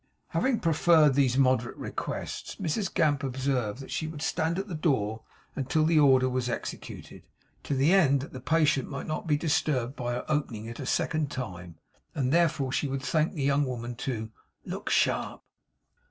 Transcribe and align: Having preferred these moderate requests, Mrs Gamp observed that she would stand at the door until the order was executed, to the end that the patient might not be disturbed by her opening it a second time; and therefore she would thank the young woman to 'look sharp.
Having 0.29 0.61
preferred 0.61 1.13
these 1.13 1.37
moderate 1.37 1.77
requests, 1.77 2.55
Mrs 2.55 2.91
Gamp 2.91 3.21
observed 3.23 3.81
that 3.81 3.91
she 3.91 4.07
would 4.07 4.23
stand 4.23 4.57
at 4.57 4.67
the 4.67 4.73
door 4.73 5.21
until 5.55 5.85
the 5.85 5.99
order 5.99 6.27
was 6.27 6.49
executed, 6.49 7.21
to 7.61 7.75
the 7.75 7.93
end 7.93 8.19
that 8.23 8.33
the 8.33 8.39
patient 8.41 8.89
might 8.89 9.05
not 9.05 9.27
be 9.27 9.37
disturbed 9.37 9.95
by 9.95 10.13
her 10.13 10.25
opening 10.27 10.65
it 10.65 10.79
a 10.79 10.87
second 10.87 11.29
time; 11.29 11.75
and 12.15 12.33
therefore 12.33 12.71
she 12.71 12.87
would 12.87 13.03
thank 13.03 13.33
the 13.33 13.43
young 13.43 13.63
woman 13.63 13.93
to 13.97 14.31
'look 14.65 14.89
sharp. 14.89 15.43